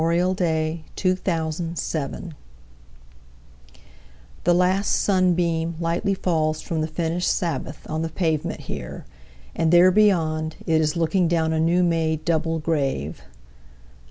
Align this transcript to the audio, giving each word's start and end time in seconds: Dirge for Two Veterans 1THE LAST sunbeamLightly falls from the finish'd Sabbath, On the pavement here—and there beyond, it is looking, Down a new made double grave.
Dirge 0.01 0.17
for 0.35 0.79
Two 0.95 1.13
Veterans 1.13 1.79
1THE 1.79 2.33
LAST 4.47 5.07
sunbeamLightly 5.07 6.17
falls 6.17 6.59
from 6.59 6.81
the 6.81 6.87
finish'd 6.87 7.27
Sabbath, 7.27 7.85
On 7.87 8.01
the 8.01 8.09
pavement 8.09 8.61
here—and 8.61 9.71
there 9.71 9.91
beyond, 9.91 10.55
it 10.65 10.81
is 10.81 10.97
looking, 10.97 11.27
Down 11.27 11.53
a 11.53 11.59
new 11.59 11.83
made 11.83 12.25
double 12.25 12.57
grave. 12.57 13.21